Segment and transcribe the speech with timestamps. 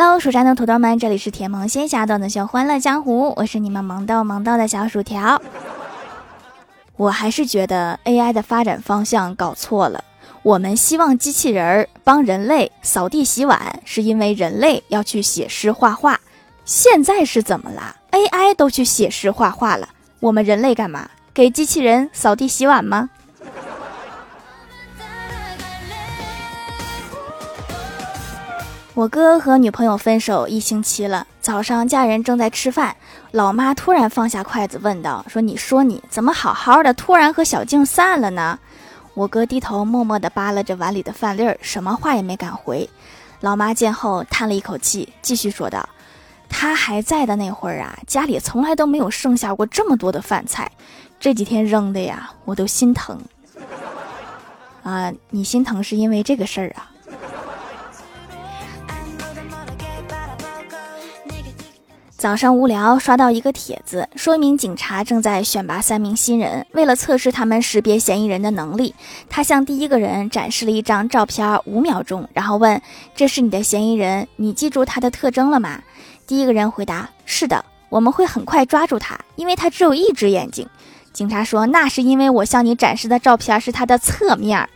[0.00, 5.42] Hello，蜀山的土豆们，这里是甜萌仙侠段子秀《欢乐江湖》，我是你们萌豆萌豆的小薯条。
[6.96, 10.04] 我还是觉得 AI 的发展方向搞错了。
[10.44, 16.20] 我们希望机器人儿帮人类扫地洗碗，是因为人类要去写诗画画。
[16.64, 19.88] 现在是怎么啦？AI 都去写诗画画了，
[20.20, 21.10] 我们人类干嘛？
[21.34, 23.10] 给机器人扫地洗碗吗？
[28.98, 32.96] 我哥和女朋友分手一星期了，早上家人正在吃饭，
[33.30, 38.58] 老妈突然放下筷子问道：“说你说你怎么好好的，突然和小静散了呢？”
[39.14, 42.90] 我哥低头默默地扒拉着碗里的饭粒儿，什么话也没敢回。
[43.38, 45.88] 老妈见后叹了一口气，继续说道
[46.50, 50.68] ：“他还在的那会儿啊，家里从来都没有剩下过这么多的饭菜，
[51.20, 53.16] 这几天扔的呀，我都心疼。
[54.82, 56.90] ”啊，你心疼是因为这个事儿啊？
[62.18, 66.66] 早上无聊，刷到一个帖子，说一名警察正在选拔三名新人。
[66.72, 68.92] 为了测试他们识别嫌疑人的能力，
[69.30, 72.82] 他向第一个人展示了一张照片，五秒钟，然后问
[73.14, 75.80] ：“这是你的嫌疑人，你记住他的特征了吗？”
[76.26, 80.68] 第一个人回答：“是的，我们会很快抓住他，因为他只有一只眼睛。”
[81.14, 84.68] 警察说：“那是因为我向你展示的照片是他的侧面。”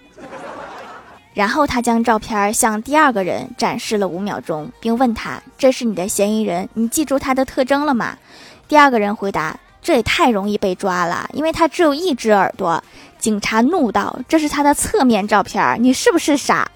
[1.34, 8.16] 然后他将照片向第二个人展示了五秒钟，并问他：“这是你的嫌疑人，你记住他的特征了吗？”
[8.68, 12.82] 第二个人回答：“这也太容易被抓了，因为他只有一只耳朵。”
[13.18, 16.70] 警察怒道：“这是他的侧面照片，你是不是傻？”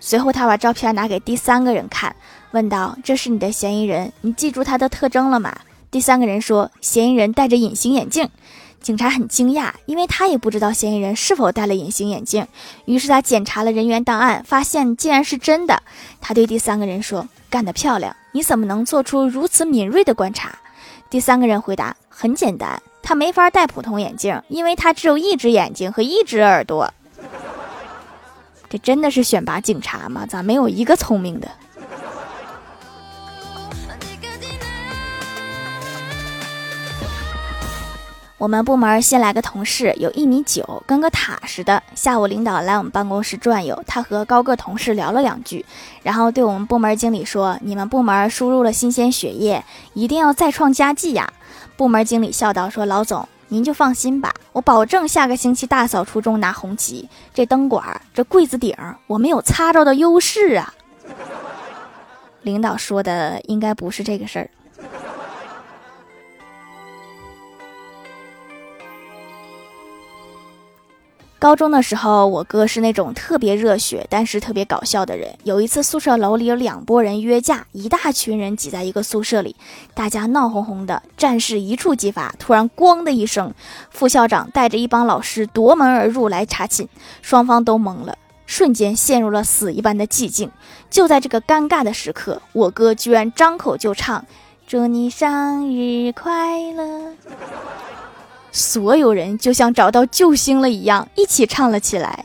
[0.00, 2.16] 随后他把照片拿给第三个人看，
[2.52, 5.54] 问道：“这是你的嫌疑人，你记住他的特征了吗？”
[5.90, 8.28] 第三个人说：“嫌疑人戴着隐形眼镜。”
[8.80, 12.46] 警察很惊讶，因为他也不知道嫌疑人是否戴了隐形眼镜。
[12.86, 15.82] 于是他检查了人员档案，发现竟然是真的。
[16.20, 18.16] 他对第三个人说：“干得漂亮！
[18.32, 20.58] 你怎么能做出如此敏锐的观察？”
[21.10, 26.92] 第三个人回答：“很简单，他没法戴普通眼镜，因为他只有一只眼睛和一只耳朵。”
[28.70, 30.24] 这真的是选拔警察吗？
[30.24, 31.50] 咋没有一个聪明的？
[38.40, 41.82] 我们部门新来个同事，有一米九，跟个塔似的。
[41.94, 45.62] 下午领导来我们办公室转悠，他和高个同事聊了两句，
[46.02, 49.62] 然后对我们部门经理说：“你们部门输入了新鲜血液，
[49.92, 51.30] 一定要再创佳绩呀！”
[51.76, 57.06] 部门经理笑道：“说老总，您就放心吧，我保证下个星期大扫除中拿红旗。
[57.34, 58.74] 这灯管，这柜子顶，
[59.06, 60.72] 我们有擦着的优势啊。”
[62.40, 64.48] 领导说的应该不是这个事儿。
[71.40, 75.34] 高中的时候，我哥是那种特别热血，但是特别搞笑的人。
[75.42, 79.56] 有一次，宿舍楼里有两拨人约架，一大群人挤在一个宿舍里，
[79.94, 82.30] 大家闹哄哄的，战事一触即发。
[82.38, 83.54] 突然，咣的一声，
[83.88, 86.86] 副校长带着一帮老师夺门而入来查寝，
[87.22, 90.50] 双方都懵了，瞬间陷入了死一般的寂静。
[90.90, 94.22] 就在这个尴尬的时刻，我哥居然张口就唱
[94.68, 97.14] ：“祝你生日快乐。”
[98.52, 102.24] 所有人就像找到救星了一样，一起唱了起来。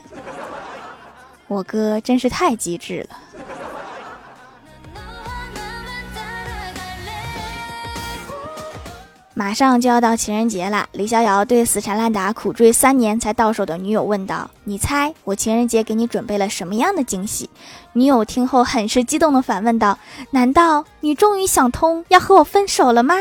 [1.48, 3.16] 我哥真是太机智了。
[9.38, 17.50] 马上就要到情人节了，李逍遥对死缠烂打、苦追三年才到手的女友问道：“你猜我情人节给你准备了什么样的惊喜？”
[17.92, 19.98] 女友听后很是激动的反问道
[20.32, 23.14] ：“难道你终于想通，要和我分手了吗？”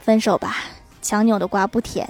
[0.00, 0.56] 分手吧。
[1.02, 2.08] 强扭的瓜不甜。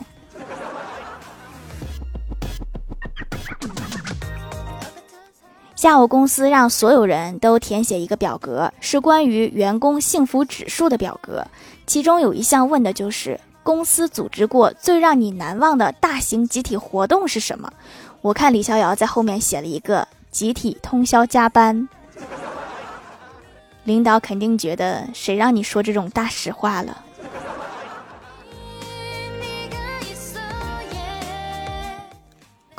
[5.75, 11.45] 下午公司让所有人都填写一个表格，是关于员工幸福指数的表格。
[11.89, 17.73] 其中有一项问的就是公司组织过最让你难忘的大型集体活动是什么？
[18.21, 21.89] 我看李逍遥在后面写了一个集体通宵加班。
[23.83, 27.05] 领导肯定觉得谁让你说这种大实话了。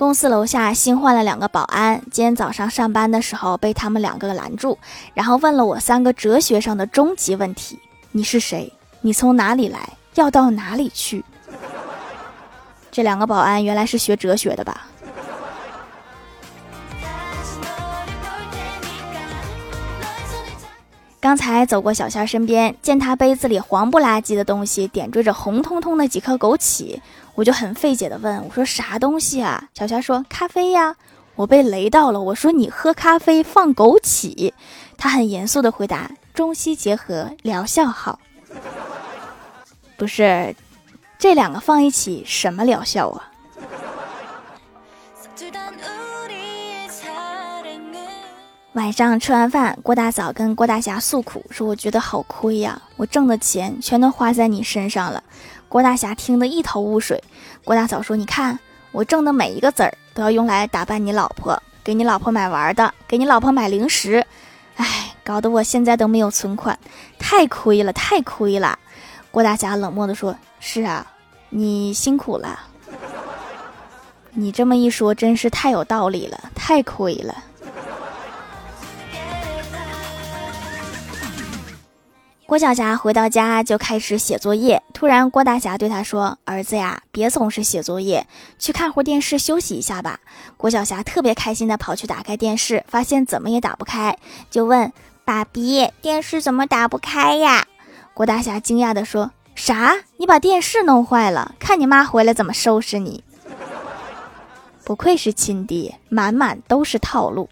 [0.03, 4.77] 公司楼下新换了两个保安，今天早上上班的时候被他们两个拦住，
[5.13, 7.79] 然后问了我三个哲学上的终极问题：
[8.11, 8.73] 你是谁？
[8.99, 9.79] 你从哪里来？
[10.15, 11.23] 要到哪里去？
[12.91, 14.87] 这两个保安原来是学哲学的吧？
[21.21, 26.99] 刚才走过小仙身边，见他杯子里黄不拉几的东西点缀着红彤彤的几颗枸杞，
[27.35, 30.95] 我就很费解的问我说：“啥东西啊？”小霞说：“咖啡呀。”
[31.35, 34.53] 我被雷到了，我说你喝咖啡放枸杞，
[34.97, 38.19] 他很严肃的回答：中西结合，疗效好。
[39.97, 40.55] 不是，
[41.17, 43.31] 这两个放一起什么疗效啊？
[48.73, 55.23] 晚上吃完饭，郭大嫂跟郭大侠诉苦说：“我觉得好亏呀，我挣的钱全都花在你身上了。”
[55.73, 57.19] 郭大侠听得一头雾水。
[57.63, 58.59] 郭大嫂说：“你看，
[58.91, 64.23] 我挣的每一个子儿都要用来打扮你老婆，给你老婆买玩的，给你老婆买零食。
[64.75, 66.77] 哎，搞得我现在都没有存款，
[67.17, 68.77] 太亏了，太亏了。”
[69.31, 71.07] 郭大侠冷漠地说：“是啊，
[71.49, 72.59] 你辛苦了。
[74.29, 77.45] 你这么一说，真是太有道理了，太亏了。”
[82.53, 88.27] 郭晓霞回到家就开始写作业，突然郭大侠对他说：“儿子呀，别总是写作业，
[88.59, 90.19] 去看会儿电视休息一下吧。”
[90.55, 94.15] 郭晓霞特别开心的跑去打开电视，发现怎么也打不开，
[94.51, 94.93] 就问
[95.25, 97.65] ：“爸比，电视怎么打不开呀？”
[98.13, 99.95] 郭大侠惊讶的说：“啥？
[100.17, 101.55] 你把电视弄坏了？
[101.57, 103.23] 看你妈回来怎么收拾你！”
[104.85, 107.49] 不愧是亲爹，满满都是套路。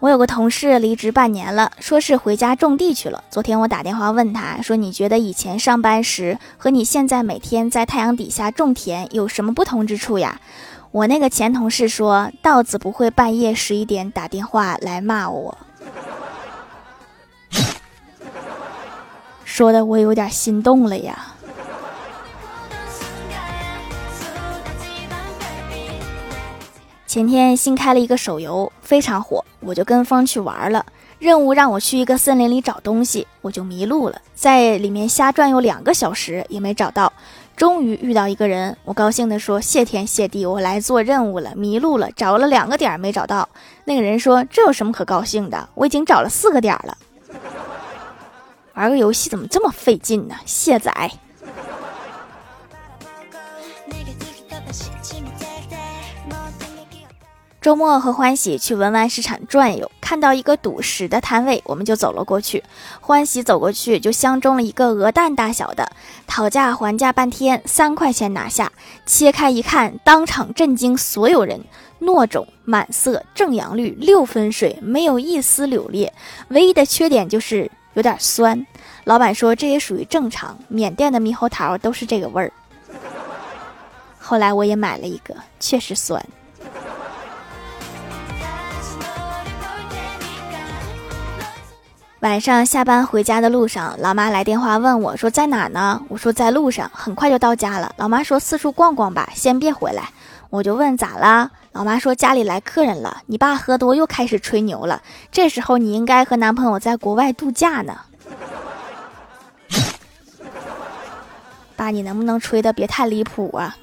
[0.00, 3.24] 我有个同事离职半年了，说是回家种地去了。
[3.30, 10.40] 昨天我打电话问他，说你觉得以前上班时和你现在每天在太阳底下种田有什么不同之处呀？
[10.92, 15.58] 我那个前同事说，稻子不会半夜十一点打电话来骂我，
[19.44, 21.34] 说的我有点心动了呀。
[27.08, 30.84] 前天新开了一个手游，非常火，我就跟风去玩了。
[31.18, 37.10] 任务让我去一个森林里找东西，我就迷路了，在里面瞎转悠两个小时也没找到。
[37.56, 43.48] 终于遇到一个人，我高兴地说：“谢天谢地，我来做任务了，迷路了，找了两个点没找到。”
[43.86, 45.66] 那个人说：“这有什么可高兴的？
[45.74, 46.98] 我已经找了四个点了。
[48.74, 50.34] 玩个游戏怎么这么费劲呢？
[50.44, 51.10] 卸载。”
[57.60, 62.62] 周末和欢喜去文玩市场转悠，看到一个赌石的摊位，我们就走了过去。
[63.00, 65.90] 欢喜走过去就相中了一个鹅蛋大小的，
[66.28, 68.70] 讨价还价半天，三块钱拿下。
[69.04, 71.60] 切开一看，当场震惊所有人：
[72.00, 76.14] 糯种、满色、正阳绿、六分水，没有一丝柳裂。
[76.50, 78.64] 唯一的缺点就是有点酸。
[79.02, 82.52] 老板说这也属于正常，缅甸的猕猴桃都是这个味儿。
[84.20, 86.24] 后来我也买了一个，确实酸。
[92.20, 96.02] 晚上下班回家的路上，老妈来电话问我说在哪呢？
[96.08, 97.92] 我说在路上，很快就到家了。
[97.96, 100.08] 老妈说四处逛逛吧，先别回来。
[100.50, 101.48] 我就问咋啦？
[101.70, 105.00] 老妈说家里来客人了，你爸喝多又开始吹牛了。
[105.30, 107.96] 这时候你应该和男朋友在国外度假呢。
[111.76, 113.76] 爸，你能不能吹的别太离谱啊？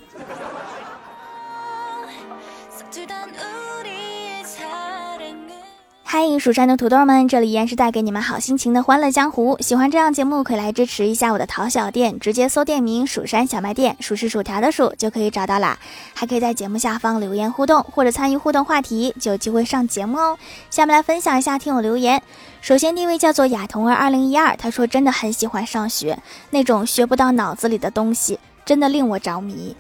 [6.07, 9.57] 嗨，蜀山的土豆们，这里依然是带给你们好心情的欢乐江湖。
[9.60, 15.80] 喜欢这样节目，可以来支持一下我的淘小店，直接搜店名“蜀山小卖店”，数是薯条的数就可以找到啦。
[16.13, 20.38] 还可以在节目下方留言互动，或者参与互动话题，就有机会上节目哦。
[20.70, 22.22] 下面来分享一下听友留言。
[22.62, 26.20] 首先第一位叫做雅童儿二零一二，他说真的很喜欢上学，
[26.51, 29.75] 那种学不到脑子里的东西，真的令我着迷。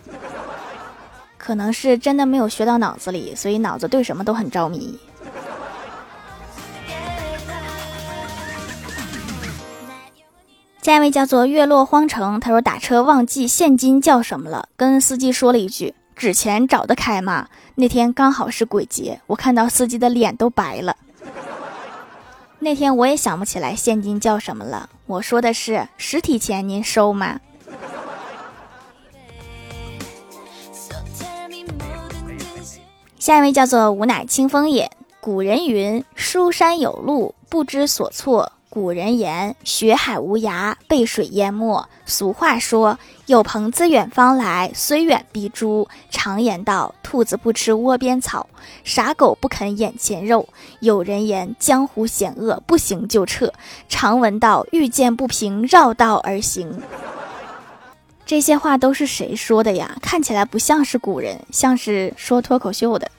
[1.37, 4.97] 可能是真的没有学到脑子里，所以脑子对什么都很着迷。
[10.85, 20.95] 下一位叫做月落荒城，他说打车忘记现金叫什么了，跟司机说了一句“纸钱找得开吗？”那天刚好是鬼节，我看到司机的脸都白了。
[22.59, 27.39] 那天我也想不起来现金叫什么了，我说的是实体钱，您收吗？
[33.17, 48.49] 下一位叫做吾乃清风也，古人云：“书山有路，不知所措。”古人言：“学海无涯，被水淹没。”俗话说：“有朋自远方来，虽远必诛。”常言道：“兔子不吃窝边草，
[48.83, 50.49] 傻狗不啃眼前肉。”
[50.81, 53.53] 有人言：“江湖险恶，不行就撤。”
[53.87, 56.81] 常闻道：“遇见不平，绕道而行。”
[58.27, 59.95] 这些话都是谁说的呀？
[60.01, 63.09] 看起来不像是古人，像是说脱口秀的。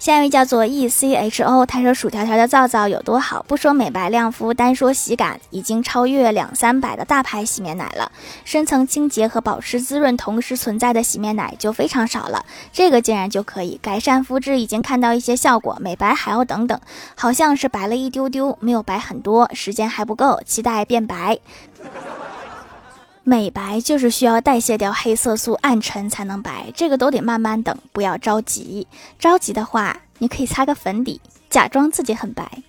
[0.00, 3.44] 下一位叫做 E C H O，他说薯条条的皂皂有多好？
[3.46, 8.10] 不说美白亮肤，单说洗感，已经超越两三百的大牌洗面奶了。
[8.46, 15.76] 深层清洁和保湿滋润同时存在的洗面奶就非常少了，这个竟然就可以改善肤质，已经看到一些效果。
[15.78, 16.80] 美白还要等等，
[17.14, 21.38] 好像是白了一丢丢，没有白很多，时间还不够，期待变白。
[23.22, 28.86] 美白就是需要代谢掉黑色素暗沉才能白，这个都得慢慢等，不要着急。
[29.18, 32.62] 着急的话，你可以擦个粉底，假装自己很白。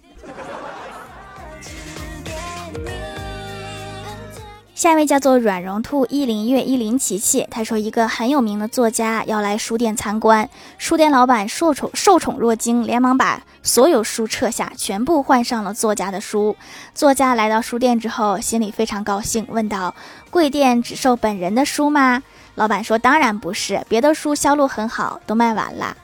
[4.82, 16.56] 下一位叫做软绒兔一零月一零琪琪，他说一个很有名的作家要来书店参观，书店老板受宠受宠若惊，连忙把所有书撤下，全部换上了作家的书。
[16.96, 19.94] 作家来到书店之后，心里非常高兴，问道
[20.32, 22.24] ：“贵店只售本人的书吗？”
[22.58, 25.96] 老板说：“当然不是，别的书销路很好，都卖完了。”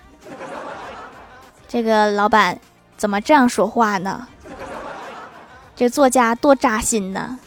[1.68, 2.60] 这个老板
[2.96, 4.28] 怎么这样说话呢？
[5.76, 7.40] 这作家多扎心呢！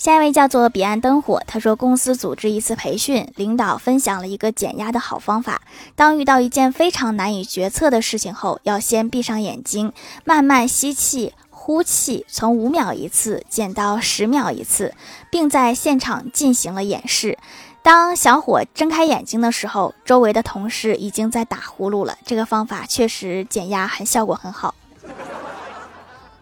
[0.00, 5.60] 下一位叫做彼岸灯火，他说公司组织一次培训，领导分享了一个减压的好方法。
[5.94, 9.92] 当遇到一件非常难以决策的事情后，要先闭上眼睛，
[10.24, 14.94] 慢慢吸气、呼气，从五秒一次减到十秒一次，
[15.30, 17.36] 并在现场进行了演示。
[17.82, 22.16] 当小伙睁开眼睛的时候，周围的同事已经在打呼噜了。
[22.24, 24.74] 这个方法确实减压，很效果很好，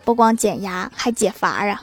[0.05, 1.83] 不光减压，还解乏啊。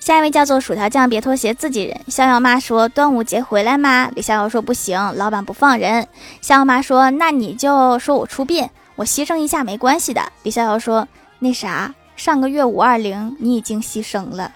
[0.00, 2.00] 下一位叫做薯条酱，别拖鞋，自己人。
[2.08, 6.08] 逍遥妈说：“端午节回来吗？”李逍遥说：“不行，老板不放人。”
[6.40, 11.06] 逍遥妈说：“那你就说我出殡，我牺牲一下没关系的。”李逍遥说
[11.38, 14.50] ：“那啥，上个月五二零你已经牺牲了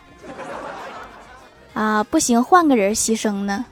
[1.74, 3.66] 啊，不行，换个人牺牲呢。”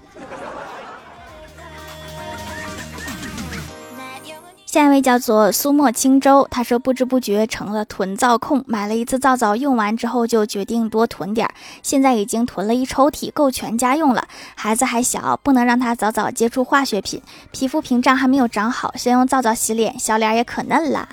[4.73, 11.53] 下一位叫做苏沫轻舟，他说不知不觉成了囤皂控，买了一次皂皂，用完之后就决定多囤点儿，
[11.83, 14.27] 现在已经囤了一抽屉，够全家用了。
[14.55, 21.07] 孩子还小，不能让他早早接触化学品，皮肤屏障还没有长好，先用皂皂洗脸，小脸也可嫩了。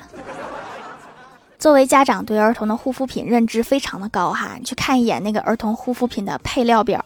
[1.58, 7.04] 作为家长，对儿童的护肤品认知非常的高哈，你去看一眼那个儿童护肤品的配料表，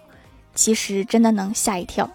[0.53, 2.07] 其实真的能吓一跳。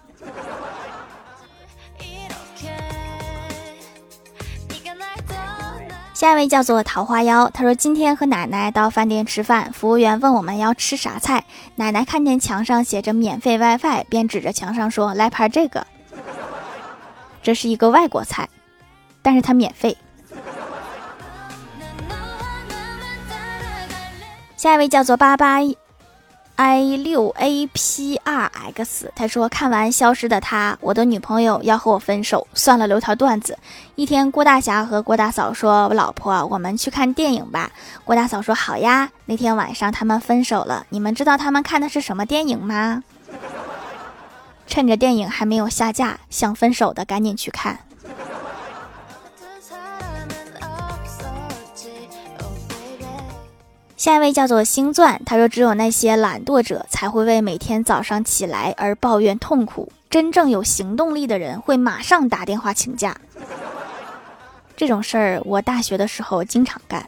[6.19, 11.45] 下一位叫做桃花妖，他说今天和奶奶到饭店吃饭，服务员问我们要吃啥菜，
[11.77, 15.87] 奶奶看见墙上写着免费 WiFi，便指着墙上说：“来盘这个。”
[17.41, 18.49] 这是一个外国菜，
[19.21, 19.97] 但是它免费。
[24.57, 25.59] 下一位叫做八八。
[26.61, 33.57] I 六 a p r x，他说看完《消失的她》，我的女朋友要和我分手，算了，留条段子。
[33.95, 37.71] 一天，郭大侠和郭大嫂说：“我老婆，我们去看电影吧。”
[38.03, 40.85] 郭大嫂说：“好呀。”那天晚上他们分手了。
[40.89, 43.05] 你们知道他们看的是什么电影吗？
[44.67, 47.79] 趁着电影还没有下架，想分手的赶紧去看。
[53.99, 63.17] 下一位叫做星钻，他说：“只有那些懒惰者才会为每天早上起来而抱怨痛苦，真正有行动力的人会马上打电话请假。
[64.77, 67.05] 这种事儿，我大学的时候经常干。”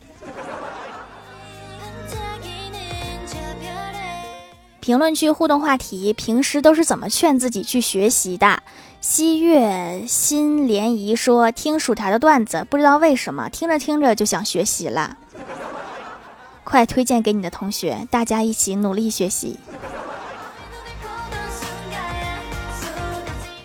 [4.81, 8.61] 评论区互动话题：平时都是怎么劝自己去学习的？
[8.99, 15.15] 西月新涟漪说：“听薯条的段子，不知道为什么听着听着就想学习了。”
[16.63, 19.59] 快推荐给你的同学，大家一起努力学习。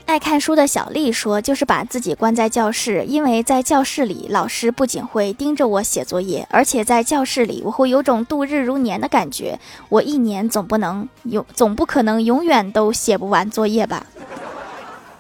[0.07, 9.59] 爱看书的小丽说：“就是把自己关在教室，因为在教室里，老师不仅会盯着我写作业，而且在教室里，我会有种度日如年的感觉。
[9.91, 14.07] 我一年总不能永，总不可能永远都写不完作业吧？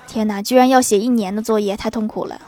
[0.07, 2.41] 天哪，居然要写一年的作业，太痛苦了。”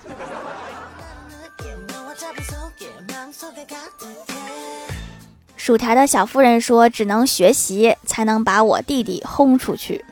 [5.69, 10.03] 薯条的小夫人说：“只能学习才能把我弟弟轰出去。”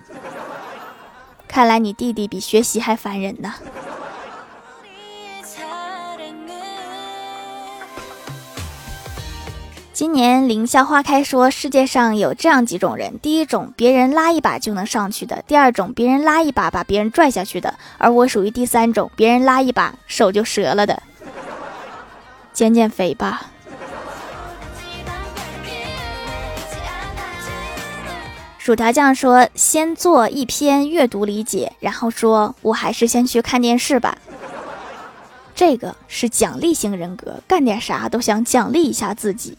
[1.48, 3.54] 看来你弟弟比学习还烦人呢。
[9.94, 21.02] 今年凌霄花开说，世界上有这样几种人：第一种，别人拉一把就能上去的；第二种，别人拉一把把别人拽下去的；而我属于第三种，别人拉一把手就折了的。
[22.52, 23.52] 减减肥吧。
[28.66, 34.18] 薯条酱说：“先做一篇阅读理解，然后说我还是先去看电视吧。”
[35.54, 39.56] 这个是奖励型人格，干点啥都想奖励一下自己。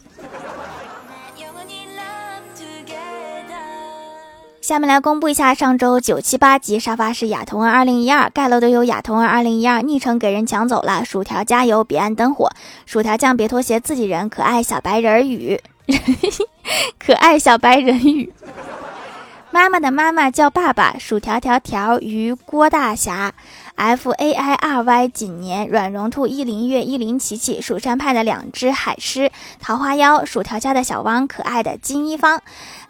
[4.60, 12.50] 下面来公布一下上周九七八级沙发是亚童二零一二盖楼的有亚童二零一二昵称给人抢走了，薯条加油，别按灯火，
[12.84, 15.58] 薯条酱别拖鞋，自己人，可爱小白人鱼，
[17.00, 18.30] 可爱小白人语。
[19.50, 23.32] 妈妈的妈妈叫爸爸，薯条条条鱼郭大侠
[23.76, 32.40] ，F A I R Y 锦年软绒兔一零月一零琪琪蜀山派的两只海狮桃花妖薯条家的小汪可爱的金一方，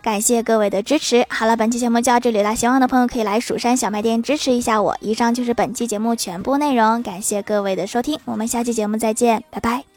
[0.02, 1.24] 感谢各位的支持。
[1.30, 4.96] 好了，本期节目就到这里了，喜欢的朋友可以来蜀山小卖店支持一下我。
[5.00, 9.87] 以上就是本期节目全部内容，感谢各位的收听，我们下期节目再见，拜拜。